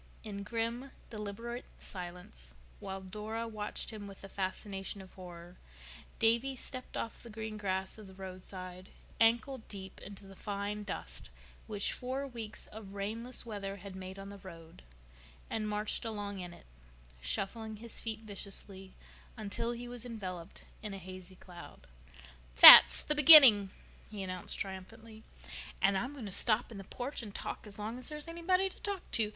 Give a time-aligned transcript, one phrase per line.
[0.23, 5.57] In grim, deliberate silence, while Dora watched him with the fascination of horror,
[6.17, 11.29] Davy stepped off the green grass of the roadside, ankle deep into the fine dust
[11.67, 14.81] which four weeks of rainless weather had made on the road,
[15.51, 16.65] and marched along in it,
[17.21, 18.95] shuffling his feet viciously
[19.37, 21.85] until he was enveloped in a hazy cloud.
[22.59, 23.69] "That's the beginning,"
[24.09, 25.21] he announced triumphantly.
[25.79, 28.63] "And I'm going to stop in the porch and talk as long as there's anybody
[28.67, 29.29] there to talk to.